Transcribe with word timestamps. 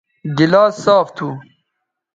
گلاس 0.37 0.73
صاف 0.83 1.07
تھو 1.17 1.27